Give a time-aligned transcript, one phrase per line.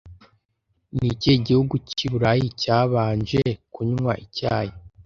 [0.97, 3.41] Ni ikihe gihugu cy'i Burayi cyabanje
[3.73, 4.73] kunywa icyayi